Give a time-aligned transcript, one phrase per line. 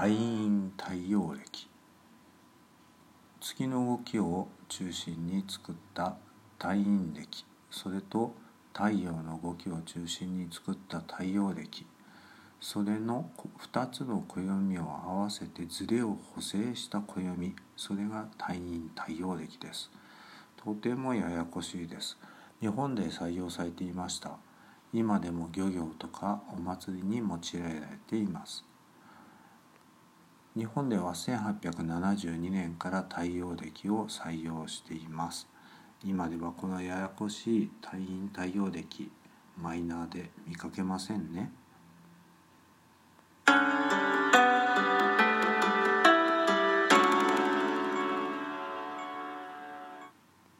[0.00, 1.68] 太陰太陽暦
[3.38, 6.16] 月の動きを中心に作った
[6.58, 8.32] 太陰暦それと
[8.72, 11.84] 太陽の動きを中心に作った太陽暦
[12.62, 13.28] それの
[13.70, 17.54] 2つの暦を合わせてズレを補正した暦。
[17.76, 18.60] それが太陰
[18.96, 19.90] 太陽暦です。
[20.64, 22.16] とてもややこしいです。
[22.62, 24.38] 日本で採用されていました。
[24.94, 28.64] 今でも漁業とかお祭りに用いられています。
[30.56, 35.46] 日本では1872年から太陽暦を採用しています。
[36.04, 39.12] 今ではこのややこしい太陰太陽暦
[39.56, 41.52] マイナーで見かけませんね。